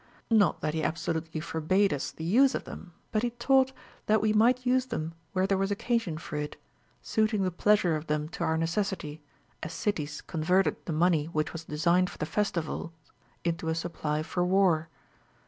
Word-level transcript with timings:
Not 0.31 0.61
that 0.61 0.73
he 0.73 0.81
absolutely 0.81 1.39
for 1.41 1.61
bade 1.61 1.93
us 1.93 2.09
the 2.09 2.23
use 2.23 2.55
of 2.55 2.63
them; 2.63 2.91
but 3.11 3.21
he 3.21 3.29
taught 3.29 3.71
that 4.07 4.19
we 4.19 4.33
might 4.33 4.65
use 4.65 4.87
them 4.87 5.13
Λvhere 5.35 5.47
there 5.47 5.57
Avas 5.59 5.69
occasion 5.69 6.17
for 6.17 6.37
it, 6.37 6.59
suiting 7.03 7.43
the 7.43 7.51
pleasure 7.51 7.95
of 7.95 8.07
them 8.07 8.27
to 8.29 8.43
our 8.43 8.57
necessity, 8.57 9.21
as 9.61 9.73
cities 9.73 10.21
converted 10.21 10.77
the 10.85 10.91
money 10.91 11.25
which 11.25 11.53
was 11.53 11.65
designed 11.65 12.09
for 12.09 12.17
the 12.17 12.25
festivals 12.25 12.89
into 13.43 13.67
a 13.67 13.75
supply 13.75 14.23
for 14.23 14.43
war. 14.43 14.89